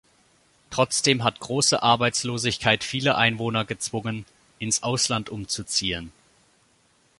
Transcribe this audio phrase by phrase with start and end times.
[0.71, 4.25] Trotzdem hat große Arbeitslosigkeit viele Einwohner gezwungen,
[4.57, 6.11] ins Ausland umzuziehen.